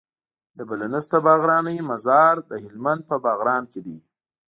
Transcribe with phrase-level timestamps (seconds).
[0.57, 3.97] د بله نسته باغرانی مزار د هلمند په باغران کي دی